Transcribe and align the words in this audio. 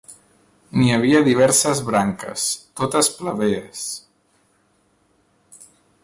N'hi 0.77 0.87
havia 0.93 1.19
diverses 1.27 1.81
branques, 1.89 2.45
totes 2.81 3.11
plebees. 3.19 3.83